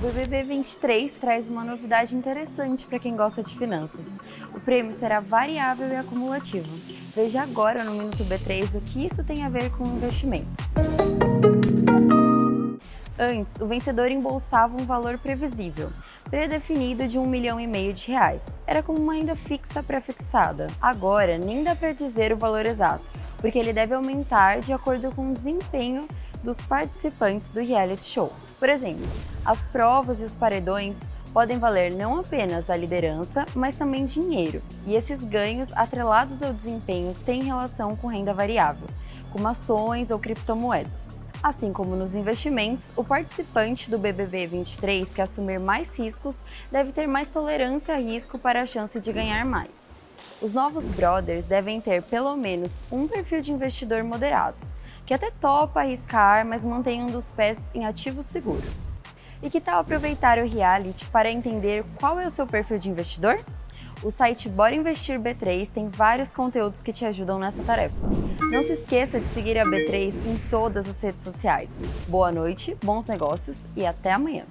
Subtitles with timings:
[0.00, 4.18] BBB 23 traz uma novidade interessante para quem gosta de finanças.
[4.54, 6.70] O prêmio será variável e acumulativo.
[7.14, 10.72] Veja agora no Minuto B3 o que isso tem a ver com investimentos.
[13.18, 15.92] Antes, o vencedor embolsava um valor previsível,
[16.30, 18.58] predefinido de um milhão e meio de reais.
[18.66, 20.68] Era como uma renda fixa pré-fixada.
[20.80, 25.30] Agora, nem dá para dizer o valor exato, porque ele deve aumentar de acordo com
[25.30, 26.08] o desempenho
[26.42, 28.32] dos participantes do reality show.
[28.60, 29.08] Por exemplo,
[29.42, 31.00] as provas e os paredões
[31.32, 34.62] podem valer não apenas a liderança, mas também dinheiro.
[34.86, 38.86] E esses ganhos atrelados ao desempenho têm relação com renda variável,
[39.32, 41.22] como ações ou criptomoedas.
[41.42, 47.06] Assim como nos investimentos, o participante do BBB 23 que assumir mais riscos deve ter
[47.06, 49.98] mais tolerância a risco para a chance de ganhar mais.
[50.42, 54.58] Os novos brothers devem ter pelo menos um perfil de investidor moderado,
[55.10, 58.94] que até topa arriscar, mas mantém um dos pés em ativos seguros.
[59.42, 63.36] E que tal aproveitar o reality para entender qual é o seu perfil de investidor?
[64.04, 67.96] O site Bora Investir B3 tem vários conteúdos que te ajudam nessa tarefa.
[68.52, 71.80] Não se esqueça de seguir a B3 em todas as redes sociais.
[72.06, 74.44] Boa noite, bons negócios e até amanhã.